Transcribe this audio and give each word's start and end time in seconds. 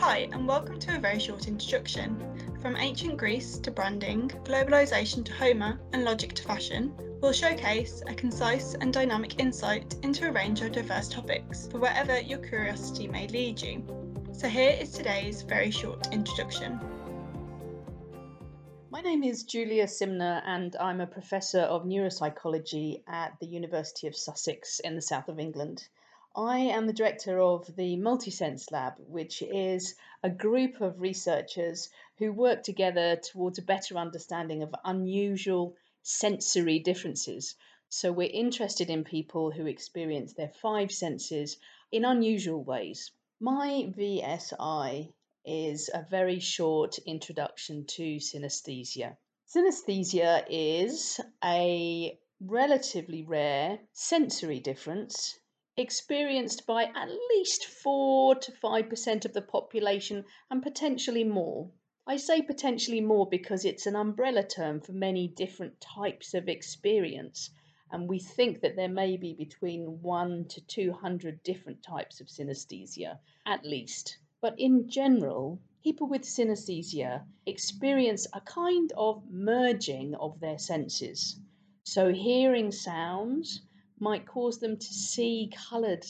Hi, 0.00 0.30
and 0.32 0.48
welcome 0.48 0.78
to 0.78 0.96
a 0.96 0.98
very 0.98 1.18
short 1.18 1.46
introduction. 1.46 2.18
From 2.62 2.74
ancient 2.74 3.18
Greece 3.18 3.58
to 3.58 3.70
branding, 3.70 4.30
globalisation 4.44 5.22
to 5.26 5.32
Homer, 5.34 5.78
and 5.92 6.04
logic 6.06 6.32
to 6.36 6.42
fashion, 6.42 6.94
we'll 7.20 7.34
showcase 7.34 8.02
a 8.06 8.14
concise 8.14 8.72
and 8.72 8.94
dynamic 8.94 9.38
insight 9.38 9.96
into 10.02 10.26
a 10.26 10.32
range 10.32 10.62
of 10.62 10.72
diverse 10.72 11.06
topics 11.06 11.68
for 11.68 11.80
wherever 11.80 12.18
your 12.18 12.38
curiosity 12.38 13.08
may 13.08 13.28
lead 13.28 13.60
you. 13.60 13.84
So, 14.32 14.48
here 14.48 14.74
is 14.80 14.92
today's 14.92 15.42
very 15.42 15.70
short 15.70 16.08
introduction. 16.14 16.80
My 18.88 19.02
name 19.02 19.22
is 19.22 19.42
Julia 19.42 19.84
Simner, 19.84 20.40
and 20.46 20.74
I'm 20.76 21.02
a 21.02 21.06
professor 21.06 21.60
of 21.60 21.84
neuropsychology 21.84 23.02
at 23.06 23.34
the 23.38 23.48
University 23.48 24.06
of 24.06 24.16
Sussex 24.16 24.80
in 24.80 24.94
the 24.94 25.02
south 25.02 25.28
of 25.28 25.38
England. 25.38 25.86
I 26.36 26.60
am 26.60 26.86
the 26.86 26.92
director 26.92 27.40
of 27.40 27.74
the 27.74 27.96
Multisense 27.96 28.70
Lab, 28.70 28.94
which 29.00 29.42
is 29.42 29.96
a 30.22 30.30
group 30.30 30.80
of 30.80 31.00
researchers 31.00 31.90
who 32.18 32.32
work 32.32 32.62
together 32.62 33.16
towards 33.16 33.58
a 33.58 33.62
better 33.62 33.98
understanding 33.98 34.62
of 34.62 34.72
unusual 34.84 35.74
sensory 36.02 36.78
differences. 36.78 37.56
So, 37.88 38.12
we're 38.12 38.30
interested 38.30 38.90
in 38.90 39.02
people 39.02 39.50
who 39.50 39.66
experience 39.66 40.32
their 40.34 40.50
five 40.50 40.92
senses 40.92 41.56
in 41.90 42.04
unusual 42.04 42.62
ways. 42.62 43.10
My 43.40 43.92
VSI 43.98 45.12
is 45.44 45.90
a 45.92 46.06
very 46.08 46.38
short 46.38 46.98
introduction 46.98 47.86
to 47.86 48.18
synesthesia. 48.18 49.16
Synesthesia 49.48 50.46
is 50.48 51.20
a 51.42 52.16
relatively 52.40 53.24
rare 53.24 53.80
sensory 53.92 54.60
difference 54.60 55.40
experienced 55.80 56.66
by 56.66 56.84
at 56.84 57.08
least 57.30 57.64
4 57.64 58.36
to 58.36 58.52
5% 58.52 59.24
of 59.24 59.32
the 59.32 59.42
population 59.42 60.24
and 60.50 60.62
potentially 60.62 61.24
more. 61.24 61.70
I 62.06 62.16
say 62.16 62.42
potentially 62.42 63.00
more 63.00 63.28
because 63.28 63.64
it's 63.64 63.86
an 63.86 63.96
umbrella 63.96 64.42
term 64.42 64.80
for 64.80 64.92
many 64.92 65.28
different 65.28 65.80
types 65.80 66.34
of 66.34 66.48
experience, 66.48 67.50
and 67.90 68.08
we 68.08 68.18
think 68.18 68.60
that 68.60 68.76
there 68.76 68.88
may 68.88 69.16
be 69.16 69.34
between 69.34 70.00
1 70.02 70.44
to 70.48 70.60
200 70.60 71.42
different 71.42 71.82
types 71.82 72.20
of 72.20 72.28
synesthesia, 72.28 73.18
at 73.46 73.64
least. 73.64 74.18
But 74.40 74.58
in 74.58 74.88
general, 74.88 75.60
people 75.82 76.08
with 76.08 76.22
synesthesia 76.22 77.24
experience 77.46 78.26
a 78.32 78.40
kind 78.40 78.92
of 78.96 79.22
merging 79.30 80.14
of 80.14 80.40
their 80.40 80.58
senses. 80.58 81.38
So, 81.84 82.12
hearing 82.12 82.70
sounds, 82.70 83.62
might 84.00 84.26
cause 84.26 84.58
them 84.58 84.76
to 84.76 84.94
see 84.94 85.52
coloured 85.68 86.04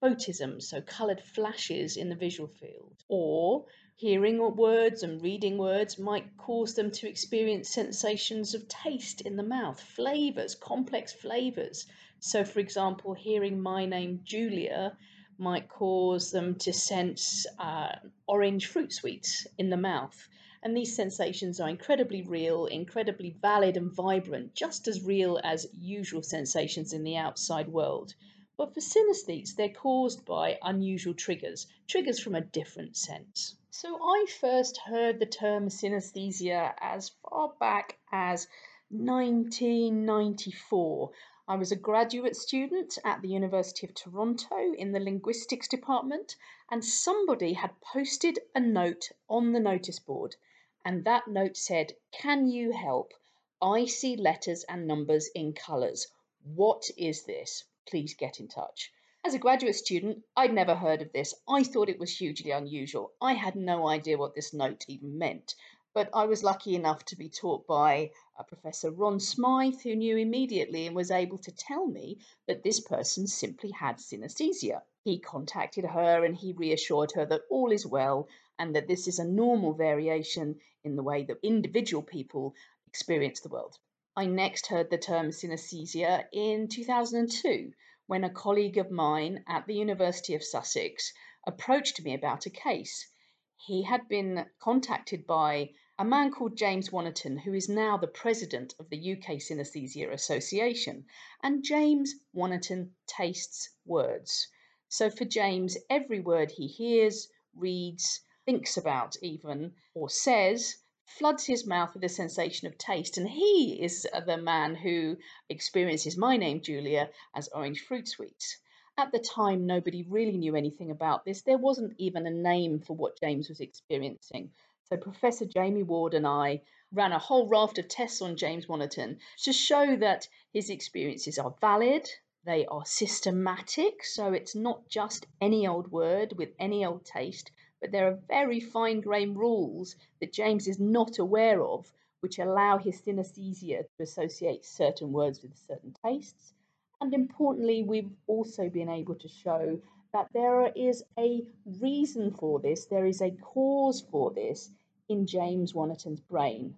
photism, 0.00 0.60
so 0.60 0.80
coloured 0.80 1.20
flashes 1.20 1.96
in 1.96 2.08
the 2.08 2.14
visual 2.14 2.48
field. 2.48 3.04
Or 3.08 3.66
hearing 3.96 4.38
words 4.56 5.02
and 5.02 5.22
reading 5.22 5.56
words 5.56 5.98
might 5.98 6.36
cause 6.36 6.74
them 6.74 6.90
to 6.90 7.08
experience 7.08 7.70
sensations 7.70 8.54
of 8.54 8.66
taste 8.68 9.20
in 9.20 9.36
the 9.36 9.42
mouth, 9.42 9.80
flavours, 9.80 10.54
complex 10.54 11.12
flavours. 11.12 11.86
So, 12.18 12.44
for 12.44 12.60
example, 12.60 13.14
hearing 13.14 13.60
my 13.60 13.86
name 13.86 14.20
Julia 14.24 14.96
might 15.38 15.68
cause 15.68 16.30
them 16.30 16.56
to 16.56 16.72
sense 16.72 17.46
uh, 17.58 17.96
orange 18.26 18.66
fruit 18.66 18.92
sweets 18.92 19.46
in 19.58 19.70
the 19.70 19.76
mouth. 19.76 20.28
And 20.66 20.74
these 20.74 20.96
sensations 20.96 21.60
are 21.60 21.68
incredibly 21.68 22.22
real, 22.22 22.64
incredibly 22.64 23.28
valid 23.28 23.76
and 23.76 23.92
vibrant, 23.92 24.54
just 24.54 24.88
as 24.88 25.04
real 25.04 25.38
as 25.44 25.66
usual 25.74 26.22
sensations 26.22 26.94
in 26.94 27.04
the 27.04 27.18
outside 27.18 27.68
world. 27.68 28.14
But 28.56 28.72
for 28.72 28.80
synesthetes, 28.80 29.54
they're 29.54 29.68
caused 29.68 30.24
by 30.24 30.58
unusual 30.62 31.12
triggers, 31.12 31.66
triggers 31.86 32.18
from 32.18 32.34
a 32.34 32.40
different 32.40 32.96
sense. 32.96 33.56
So 33.70 34.02
I 34.02 34.24
first 34.40 34.78
heard 34.78 35.18
the 35.18 35.26
term 35.26 35.68
synesthesia 35.68 36.72
as 36.80 37.10
far 37.10 37.52
back 37.60 37.98
as 38.10 38.48
1994. 38.88 41.10
I 41.46 41.56
was 41.56 41.72
a 41.72 41.76
graduate 41.76 42.36
student 42.36 42.96
at 43.04 43.20
the 43.20 43.28
University 43.28 43.86
of 43.86 43.92
Toronto 43.92 44.72
in 44.72 44.92
the 44.92 45.00
linguistics 45.00 45.68
department, 45.68 46.36
and 46.70 46.82
somebody 46.82 47.52
had 47.52 47.78
posted 47.82 48.38
a 48.54 48.60
note 48.60 49.10
on 49.28 49.52
the 49.52 49.60
notice 49.60 49.98
board 49.98 50.36
and 50.84 51.04
that 51.04 51.26
note 51.26 51.56
said, 51.56 51.96
Can 52.12 52.46
you 52.46 52.70
help? 52.70 53.14
I 53.62 53.86
see 53.86 54.16
letters 54.16 54.64
and 54.64 54.86
numbers 54.86 55.28
in 55.34 55.54
colours. 55.54 56.06
What 56.44 56.90
is 56.98 57.24
this? 57.24 57.64
Please 57.86 58.14
get 58.14 58.38
in 58.38 58.48
touch. 58.48 58.92
As 59.24 59.32
a 59.32 59.38
graduate 59.38 59.76
student, 59.76 60.22
I'd 60.36 60.52
never 60.52 60.74
heard 60.74 61.00
of 61.00 61.10
this. 61.12 61.34
I 61.48 61.64
thought 61.64 61.88
it 61.88 61.98
was 61.98 62.18
hugely 62.18 62.50
unusual. 62.50 63.12
I 63.22 63.32
had 63.32 63.56
no 63.56 63.88
idea 63.88 64.18
what 64.18 64.34
this 64.34 64.52
note 64.52 64.84
even 64.86 65.16
meant. 65.16 65.54
But 65.94 66.10
I 66.12 66.26
was 66.26 66.42
lucky 66.42 66.74
enough 66.74 67.04
to 67.06 67.16
be 67.16 67.30
taught 67.30 67.66
by 67.66 68.10
Professor 68.48 68.90
Ron 68.90 69.20
Smythe, 69.20 69.80
who 69.80 69.94
knew 69.94 70.18
immediately 70.18 70.86
and 70.86 70.94
was 70.94 71.10
able 71.10 71.38
to 71.38 71.52
tell 71.52 71.86
me 71.86 72.18
that 72.46 72.62
this 72.62 72.80
person 72.80 73.26
simply 73.26 73.70
had 73.70 73.96
synesthesia. 73.96 74.82
He 75.04 75.18
contacted 75.18 75.84
her 75.84 76.24
and 76.24 76.36
he 76.36 76.52
reassured 76.52 77.12
her 77.12 77.24
that 77.26 77.44
all 77.48 77.72
is 77.72 77.86
well 77.86 78.28
and 78.58 78.76
that 78.76 78.88
this 78.88 79.08
is 79.08 79.18
a 79.18 79.24
normal 79.24 79.74
variation 79.74 80.60
in 80.84 80.96
the 80.96 81.02
way 81.02 81.24
that 81.24 81.38
individual 81.42 82.02
people 82.02 82.54
experience 82.86 83.40
the 83.40 83.48
world. 83.48 83.76
I 84.16 84.26
next 84.26 84.68
heard 84.68 84.90
the 84.90 84.98
term 84.98 85.30
synesthesia 85.30 86.26
in 86.32 86.68
2002 86.68 87.72
when 88.06 88.22
a 88.22 88.30
colleague 88.30 88.78
of 88.78 88.90
mine 88.90 89.42
at 89.48 89.66
the 89.66 89.74
University 89.74 90.34
of 90.34 90.44
Sussex 90.44 91.12
approached 91.46 92.02
me 92.04 92.14
about 92.14 92.46
a 92.46 92.50
case. 92.50 93.08
He 93.56 93.82
had 93.82 94.08
been 94.08 94.46
contacted 94.60 95.26
by 95.26 95.70
a 95.98 96.04
man 96.04 96.30
called 96.30 96.56
James 96.56 96.90
Wannerton, 96.90 97.40
who 97.40 97.54
is 97.54 97.68
now 97.68 97.96
the 97.96 98.06
president 98.06 98.74
of 98.78 98.90
the 98.90 99.12
UK 99.12 99.38
Synesthesia 99.38 100.12
Association. 100.12 101.06
And 101.42 101.64
James 101.64 102.14
Wannerton 102.34 102.90
tastes 103.06 103.70
words. 103.86 104.48
So 104.88 105.08
for 105.08 105.24
James, 105.24 105.76
every 105.88 106.20
word 106.20 106.50
he 106.50 106.66
hears, 106.66 107.28
reads, 107.54 108.20
thinks 108.44 108.76
about, 108.76 109.16
even, 109.22 109.74
or 109.94 110.08
says, 110.08 110.76
floods 111.04 111.44
his 111.44 111.66
mouth 111.66 111.94
with 111.94 112.04
a 112.04 112.08
sensation 112.08 112.66
of 112.66 112.78
taste. 112.78 113.18
And 113.18 113.28
he 113.28 113.78
is 113.82 114.06
the 114.26 114.36
man 114.36 114.74
who 114.74 115.16
experiences 115.48 116.16
my 116.16 116.36
name, 116.36 116.60
Julia, 116.60 117.10
as 117.34 117.48
orange 117.48 117.80
fruit 117.80 118.08
sweets. 118.08 118.58
At 118.96 119.12
the 119.12 119.18
time, 119.18 119.66
nobody 119.66 120.02
really 120.02 120.36
knew 120.36 120.54
anything 120.56 120.90
about 120.90 121.24
this. 121.24 121.42
There 121.42 121.58
wasn't 121.58 121.94
even 121.98 122.26
a 122.26 122.30
name 122.30 122.78
for 122.80 122.94
what 122.94 123.18
James 123.20 123.48
was 123.48 123.60
experiencing. 123.60 124.52
So, 124.84 124.96
Professor 124.96 125.46
Jamie 125.46 125.82
Ward 125.82 126.14
and 126.14 126.26
I 126.26 126.62
ran 126.92 127.10
a 127.10 127.18
whole 127.18 127.48
raft 127.48 127.78
of 127.78 127.88
tests 127.88 128.22
on 128.22 128.36
James 128.36 128.66
Wannerton 128.66 129.18
to 129.42 129.52
show 129.52 129.96
that 129.96 130.28
his 130.52 130.70
experiences 130.70 131.38
are 131.38 131.54
valid, 131.60 132.08
they 132.44 132.66
are 132.66 132.84
systematic, 132.84 134.04
so 134.04 134.32
it's 134.32 134.54
not 134.54 134.86
just 134.88 135.26
any 135.40 135.66
old 135.66 135.90
word 135.90 136.34
with 136.36 136.50
any 136.58 136.84
old 136.84 137.04
taste, 137.04 137.50
but 137.84 137.92
there 137.92 138.08
are 138.08 138.18
very 138.28 138.60
fine 138.60 139.02
grained 139.02 139.36
rules 139.36 139.94
that 140.18 140.32
James 140.32 140.66
is 140.66 140.80
not 140.80 141.18
aware 141.18 141.62
of, 141.62 141.92
which 142.20 142.38
allow 142.38 142.78
his 142.78 143.02
synesthesia 143.02 143.82
to 143.82 144.02
associate 144.02 144.64
certain 144.64 145.12
words 145.12 145.42
with 145.42 145.54
certain 145.68 145.94
tastes. 146.02 146.54
And 147.02 147.12
importantly, 147.12 147.82
we've 147.82 148.10
also 148.26 148.70
been 148.70 148.88
able 148.88 149.16
to 149.16 149.28
show 149.28 149.78
that 150.14 150.30
there 150.32 150.72
is 150.74 151.04
a 151.18 151.44
reason 151.78 152.30
for 152.30 152.58
this, 152.58 152.86
there 152.86 153.04
is 153.04 153.20
a 153.20 153.32
cause 153.32 154.00
for 154.00 154.30
this 154.30 154.70
in 155.10 155.26
James 155.26 155.74
Wannerton's 155.74 156.22
brain. 156.22 156.74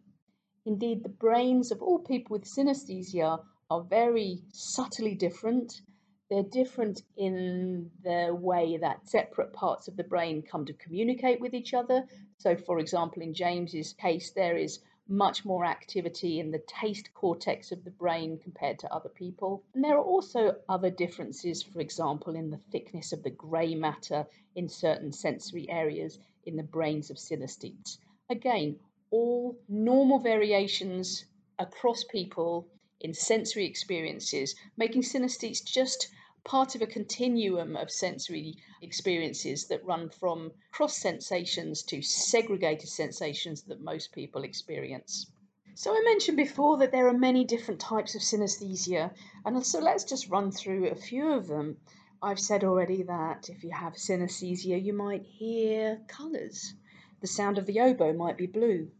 Indeed, 0.64 1.04
the 1.04 1.08
brains 1.08 1.70
of 1.70 1.82
all 1.82 2.00
people 2.00 2.34
with 2.34 2.46
synesthesia 2.46 3.44
are 3.70 3.80
very 3.80 4.42
subtly 4.50 5.14
different 5.14 5.82
they're 6.30 6.42
different 6.42 7.02
in 7.16 7.90
the 8.02 8.34
way 8.34 8.76
that 8.78 9.08
separate 9.08 9.52
parts 9.52 9.88
of 9.88 9.96
the 9.96 10.04
brain 10.04 10.42
come 10.42 10.64
to 10.66 10.72
communicate 10.72 11.40
with 11.40 11.54
each 11.54 11.72
other. 11.74 12.04
So, 12.38 12.56
for 12.56 12.78
example, 12.78 13.22
in 13.22 13.32
James's 13.32 13.92
case, 13.92 14.32
there 14.32 14.56
is 14.56 14.80
much 15.08 15.44
more 15.44 15.64
activity 15.64 16.40
in 16.40 16.50
the 16.50 16.62
taste 16.66 17.14
cortex 17.14 17.70
of 17.70 17.84
the 17.84 17.92
brain 17.92 18.38
compared 18.42 18.78
to 18.80 18.92
other 18.92 19.08
people. 19.08 19.62
And 19.74 19.84
there 19.84 19.96
are 19.96 20.04
also 20.04 20.56
other 20.68 20.90
differences, 20.90 21.62
for 21.62 21.80
example, 21.80 22.34
in 22.34 22.50
the 22.50 22.60
thickness 22.72 23.12
of 23.12 23.22
the 23.22 23.30
grey 23.30 23.74
matter 23.76 24.26
in 24.56 24.68
certain 24.68 25.12
sensory 25.12 25.70
areas 25.70 26.18
in 26.44 26.56
the 26.56 26.62
brains 26.64 27.10
of 27.10 27.18
synesthetes. 27.18 27.98
Again, 28.30 28.76
all 29.10 29.56
normal 29.68 30.18
variations 30.18 31.24
across 31.58 32.02
people 32.02 32.66
in 33.00 33.12
sensory 33.12 33.66
experiences, 33.66 34.54
making 34.76 35.02
synesthetes 35.02 35.64
just 35.64 36.08
part 36.44 36.74
of 36.74 36.82
a 36.82 36.86
continuum 36.86 37.76
of 37.76 37.90
sensory 37.90 38.54
experiences 38.80 39.66
that 39.66 39.84
run 39.84 40.08
from 40.08 40.52
cross 40.70 40.96
sensations 40.96 41.82
to 41.82 42.00
segregated 42.00 42.88
sensations 42.88 43.62
that 43.62 43.80
most 43.80 44.12
people 44.12 44.44
experience. 44.44 45.26
So, 45.74 45.92
I 45.92 46.00
mentioned 46.04 46.36
before 46.36 46.78
that 46.78 46.92
there 46.92 47.08
are 47.08 47.18
many 47.18 47.44
different 47.44 47.80
types 47.80 48.14
of 48.14 48.22
synesthesia, 48.22 49.12
and 49.44 49.66
so 49.66 49.78
let's 49.80 50.04
just 50.04 50.28
run 50.28 50.50
through 50.50 50.86
a 50.86 50.94
few 50.94 51.32
of 51.32 51.48
them. 51.48 51.78
I've 52.22 52.40
said 52.40 52.64
already 52.64 53.02
that 53.02 53.50
if 53.50 53.62
you 53.62 53.72
have 53.72 53.94
synesthesia, 53.94 54.82
you 54.82 54.94
might 54.94 55.22
hear 55.22 56.00
colours. 56.08 56.74
The 57.20 57.26
sound 57.26 57.58
of 57.58 57.66
the 57.66 57.80
oboe 57.80 58.12
might 58.12 58.38
be 58.38 58.46
blue. 58.46 58.90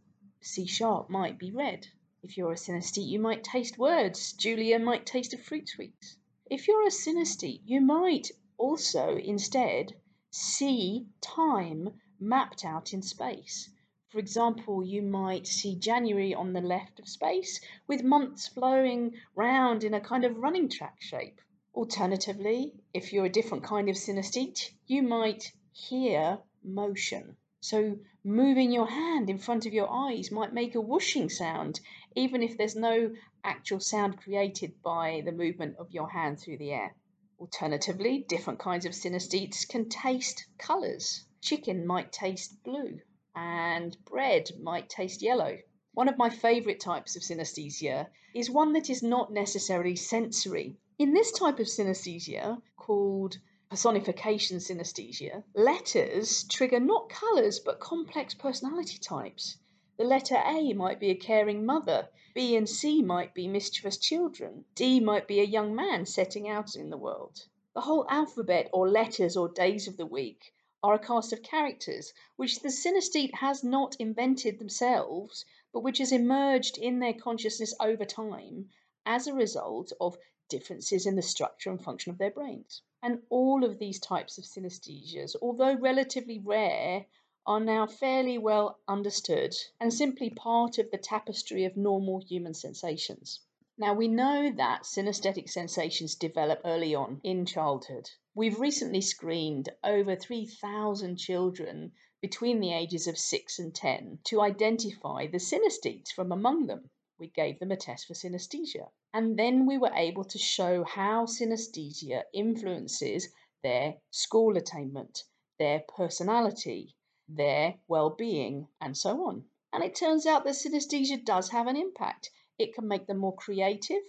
C 0.40 0.66
sharp 0.66 1.08
might 1.08 1.38
be 1.38 1.50
red. 1.50 1.86
If 2.28 2.36
you're 2.36 2.50
a 2.50 2.56
synesthete, 2.56 3.06
you 3.06 3.20
might 3.20 3.44
taste 3.44 3.78
words. 3.78 4.32
Julia 4.32 4.80
might 4.80 5.06
taste 5.06 5.32
a 5.32 5.38
fruit 5.38 5.68
sweet. 5.68 6.16
If 6.50 6.66
you're 6.66 6.84
a 6.84 6.90
synesthete, 6.90 7.60
you 7.64 7.80
might 7.80 8.32
also 8.58 9.16
instead 9.16 9.94
see 10.28 11.06
time 11.20 12.00
mapped 12.18 12.64
out 12.64 12.92
in 12.92 13.00
space. 13.02 13.70
For 14.08 14.18
example, 14.18 14.84
you 14.84 15.02
might 15.02 15.46
see 15.46 15.76
January 15.76 16.34
on 16.34 16.52
the 16.52 16.60
left 16.60 16.98
of 16.98 17.08
space 17.08 17.60
with 17.86 18.02
months 18.02 18.48
flowing 18.48 19.14
round 19.36 19.84
in 19.84 19.94
a 19.94 20.00
kind 20.00 20.24
of 20.24 20.36
running 20.36 20.68
track 20.68 21.00
shape. 21.00 21.40
Alternatively, 21.76 22.74
if 22.92 23.12
you're 23.12 23.26
a 23.26 23.38
different 23.38 23.62
kind 23.62 23.88
of 23.88 23.94
synesthete, 23.94 24.72
you 24.88 25.04
might 25.04 25.52
hear 25.70 26.40
motion. 26.64 27.36
So, 27.68 27.98
moving 28.22 28.70
your 28.70 28.86
hand 28.86 29.28
in 29.28 29.38
front 29.38 29.66
of 29.66 29.74
your 29.74 29.90
eyes 29.90 30.30
might 30.30 30.54
make 30.54 30.76
a 30.76 30.80
whooshing 30.80 31.28
sound, 31.28 31.80
even 32.14 32.40
if 32.40 32.56
there's 32.56 32.76
no 32.76 33.12
actual 33.42 33.80
sound 33.80 34.18
created 34.18 34.80
by 34.82 35.22
the 35.24 35.32
movement 35.32 35.76
of 35.76 35.90
your 35.90 36.08
hand 36.08 36.38
through 36.38 36.58
the 36.58 36.70
air. 36.70 36.94
Alternatively, 37.40 38.24
different 38.28 38.60
kinds 38.60 38.86
of 38.86 38.92
synesthetes 38.92 39.66
can 39.68 39.88
taste 39.88 40.46
colours. 40.58 41.26
Chicken 41.40 41.84
might 41.84 42.12
taste 42.12 42.62
blue, 42.62 43.00
and 43.34 43.96
bread 44.04 44.48
might 44.60 44.88
taste 44.88 45.20
yellow. 45.20 45.58
One 45.92 46.08
of 46.08 46.16
my 46.16 46.30
favourite 46.30 46.78
types 46.78 47.16
of 47.16 47.22
synesthesia 47.22 48.06
is 48.32 48.48
one 48.48 48.74
that 48.74 48.88
is 48.88 49.02
not 49.02 49.32
necessarily 49.32 49.96
sensory. 49.96 50.76
In 51.00 51.14
this 51.14 51.32
type 51.32 51.58
of 51.58 51.66
synesthesia, 51.66 52.62
called 52.76 53.38
personification 53.68 54.58
synesthesia, 54.58 55.42
letters 55.54 56.44
trigger 56.44 56.78
not 56.78 57.08
colours 57.08 57.58
but 57.58 57.80
complex 57.80 58.32
personality 58.32 58.96
types. 58.96 59.56
The 59.96 60.04
letter 60.04 60.36
A 60.44 60.72
might 60.72 61.00
be 61.00 61.10
a 61.10 61.16
caring 61.16 61.66
mother, 61.66 62.08
B 62.34 62.54
and 62.54 62.68
C 62.68 63.02
might 63.02 63.34
be 63.34 63.48
mischievous 63.48 63.96
children, 63.96 64.64
D 64.74 65.00
might 65.00 65.26
be 65.26 65.40
a 65.40 65.44
young 65.44 65.74
man 65.74 66.06
setting 66.06 66.48
out 66.48 66.76
in 66.76 66.90
the 66.90 66.96
world. 66.96 67.46
The 67.74 67.80
whole 67.80 68.06
alphabet, 68.08 68.70
or 68.72 68.88
letters, 68.88 69.36
or 69.36 69.48
days 69.48 69.88
of 69.88 69.96
the 69.96 70.06
week, 70.06 70.54
are 70.82 70.94
a 70.94 70.98
cast 70.98 71.32
of 71.32 71.42
characters 71.42 72.12
which 72.36 72.60
the 72.60 72.68
synesthete 72.68 73.34
has 73.34 73.64
not 73.64 73.96
invented 73.98 74.58
themselves, 74.58 75.44
but 75.72 75.80
which 75.80 75.98
has 75.98 76.12
emerged 76.12 76.78
in 76.78 77.00
their 77.00 77.14
consciousness 77.14 77.74
over 77.80 78.04
time 78.04 78.68
as 79.04 79.26
a 79.26 79.34
result 79.34 79.92
of 80.00 80.16
differences 80.48 81.06
in 81.06 81.16
the 81.16 81.22
structure 81.22 81.70
and 81.70 81.82
function 81.82 82.12
of 82.12 82.18
their 82.18 82.30
brains. 82.30 82.82
And 83.08 83.22
all 83.30 83.62
of 83.62 83.78
these 83.78 84.00
types 84.00 84.36
of 84.36 84.42
synesthesias, 84.42 85.36
although 85.40 85.74
relatively 85.76 86.40
rare, 86.40 87.06
are 87.46 87.60
now 87.60 87.86
fairly 87.86 88.36
well 88.36 88.80
understood 88.88 89.54
and 89.78 89.94
simply 89.94 90.28
part 90.28 90.78
of 90.78 90.90
the 90.90 90.98
tapestry 90.98 91.62
of 91.62 91.76
normal 91.76 92.18
human 92.18 92.52
sensations. 92.52 93.42
Now, 93.78 93.94
we 93.94 94.08
know 94.08 94.50
that 94.50 94.82
synesthetic 94.82 95.48
sensations 95.48 96.16
develop 96.16 96.62
early 96.64 96.96
on 96.96 97.20
in 97.22 97.46
childhood. 97.46 98.10
We've 98.34 98.58
recently 98.58 99.02
screened 99.02 99.68
over 99.84 100.16
3,000 100.16 101.16
children 101.16 101.92
between 102.20 102.58
the 102.58 102.72
ages 102.72 103.06
of 103.06 103.20
6 103.20 103.60
and 103.60 103.72
10 103.72 104.18
to 104.24 104.40
identify 104.40 105.28
the 105.28 105.38
synesthetes 105.38 106.10
from 106.10 106.32
among 106.32 106.66
them 106.66 106.90
we 107.18 107.28
gave 107.28 107.58
them 107.58 107.72
a 107.72 107.76
test 107.76 108.06
for 108.06 108.14
synesthesia. 108.14 108.90
And 109.14 109.38
then 109.38 109.66
we 109.66 109.78
were 109.78 109.92
able 109.94 110.24
to 110.24 110.38
show 110.38 110.84
how 110.84 111.24
synesthesia 111.24 112.24
influences 112.34 113.28
their 113.62 113.94
school 114.10 114.56
attainment, 114.56 115.24
their 115.58 115.80
personality, 115.96 116.94
their 117.28 117.74
well 117.88 118.10
being, 118.10 118.68
and 118.80 118.96
so 118.96 119.26
on. 119.26 119.44
And 119.72 119.82
it 119.82 119.94
turns 119.94 120.26
out 120.26 120.44
that 120.44 120.54
synesthesia 120.54 121.24
does 121.24 121.48
have 121.50 121.66
an 121.66 121.76
impact. 121.76 122.30
It 122.58 122.74
can 122.74 122.86
make 122.86 123.06
them 123.06 123.18
more 123.18 123.34
creative, 123.34 124.02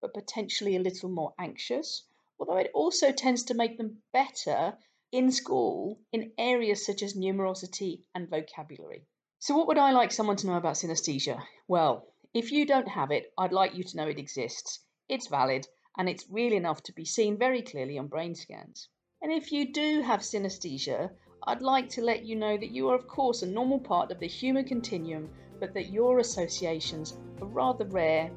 but 0.00 0.14
potentially 0.14 0.76
a 0.76 0.80
little 0.80 1.08
more 1.08 1.34
anxious, 1.38 2.06
although 2.38 2.56
it 2.56 2.70
also 2.74 3.12
tends 3.12 3.44
to 3.44 3.54
make 3.54 3.78
them 3.78 4.02
better 4.12 4.76
in 5.12 5.30
school 5.30 6.00
in 6.12 6.32
areas 6.36 6.84
such 6.84 7.02
as 7.02 7.14
numerosity 7.14 8.02
and 8.14 8.28
vocabulary. 8.28 9.06
So, 9.38 9.56
what 9.56 9.68
would 9.68 9.78
I 9.78 9.92
like 9.92 10.10
someone 10.10 10.36
to 10.38 10.46
know 10.46 10.56
about 10.56 10.74
synesthesia? 10.74 11.40
Well, 11.68 12.13
if 12.34 12.50
you 12.50 12.66
don't 12.66 12.88
have 12.88 13.12
it, 13.12 13.32
I'd 13.38 13.52
like 13.52 13.76
you 13.76 13.84
to 13.84 13.96
know 13.96 14.08
it 14.08 14.18
exists. 14.18 14.80
It's 15.08 15.28
valid 15.28 15.68
and 15.96 16.08
it's 16.08 16.28
real 16.28 16.52
enough 16.52 16.82
to 16.82 16.92
be 16.92 17.04
seen 17.04 17.38
very 17.38 17.62
clearly 17.62 17.96
on 17.96 18.08
brain 18.08 18.34
scans. 18.34 18.88
And 19.22 19.30
if 19.30 19.52
you 19.52 19.72
do 19.72 20.02
have 20.02 20.20
synesthesia, 20.20 21.10
I'd 21.46 21.62
like 21.62 21.88
to 21.90 22.02
let 22.02 22.24
you 22.24 22.34
know 22.34 22.56
that 22.56 22.72
you 22.72 22.88
are, 22.88 22.96
of 22.96 23.06
course, 23.06 23.42
a 23.42 23.46
normal 23.46 23.78
part 23.78 24.10
of 24.10 24.18
the 24.18 24.26
human 24.26 24.64
continuum, 24.64 25.30
but 25.60 25.74
that 25.74 25.92
your 25.92 26.18
associations 26.18 27.16
are 27.40 27.46
rather 27.46 27.84
rare 27.84 28.32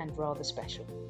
and 0.00 0.18
rather 0.18 0.42
special. 0.42 1.05